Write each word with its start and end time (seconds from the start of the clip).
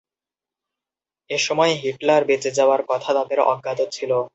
এসময় 1.29 1.73
হিটলার 1.81 2.21
বেঁচে 2.25 2.51
যাওয়ার 2.51 2.81
কথা 2.87 3.09
তাদের 3.13 3.39
অজ্ঞাত 3.51 3.79
ছিল। 3.91 4.11